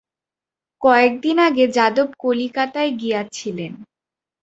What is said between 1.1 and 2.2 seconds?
দিন আগে যাদব